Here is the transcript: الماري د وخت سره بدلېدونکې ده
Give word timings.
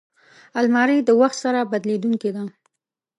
الماري 0.59 0.97
د 1.03 1.09
وخت 1.21 1.37
سره 1.43 1.59
بدلېدونکې 1.71 2.29
ده 2.35 2.43